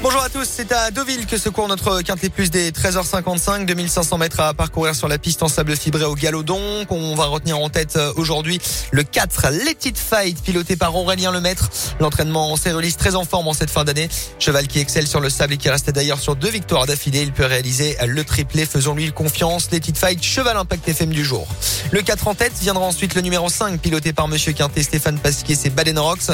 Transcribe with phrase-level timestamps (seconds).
[0.00, 4.18] Bonjour à tous, c'est à Deauville que se court notre quintet plus des 13h55, 2500
[4.18, 6.86] mètres à parcourir sur la piste en sable fibré au galodon.
[6.88, 8.60] On va retenir en tête euh, aujourd'hui
[8.92, 11.68] le 4, Let It Fight, piloté par Aurélien Lemaître.
[11.98, 14.08] L'entraînement en série très en forme en cette fin d'année.
[14.38, 17.22] Cheval qui excelle sur le sable et qui reste d'ailleurs sur deux victoires d'affilée.
[17.22, 19.68] Il peut réaliser le triplé, faisons-lui confiance.
[19.72, 21.48] Let It Fight, cheval impact FM du jour.
[21.90, 25.56] Le 4 en tête viendra ensuite le numéro 5, piloté par Monsieur Quintet, Stéphane Pasquier,
[25.56, 26.30] c'est Baden Rocks.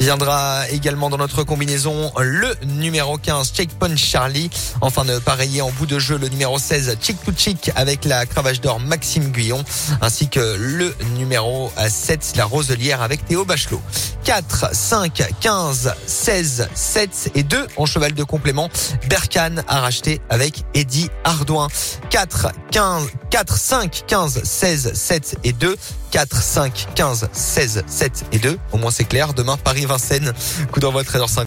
[0.00, 4.50] Viendra également dans notre combinaison le numéro 15 Checkpoint Charlie.
[4.80, 8.26] Enfin de pareiller en bout de jeu le numéro 16 Chick to Chick avec la
[8.26, 9.64] cravache d'or Maxime Guyon
[10.00, 13.80] ainsi que le numéro 7 la Roselière avec Théo Bachelot.
[14.24, 18.70] 4, 5, 15, 16, 7 et 2 en cheval de complément.
[19.08, 21.68] Berkane a racheté avec Eddie Ardouin.
[22.08, 25.76] 4, 15, 4, 5, 15, 16, 7 et 2.
[26.10, 28.58] 4, 5, 15, 16, 7 et 2.
[28.72, 29.34] Au moins c'est clair.
[29.34, 30.32] Demain Paris-Vincennes.
[30.72, 31.42] Coup d'envoi 13h50.